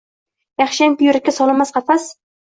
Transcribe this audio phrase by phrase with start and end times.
[0.61, 2.09] Yaxshiyam yurakka solinmas qafas.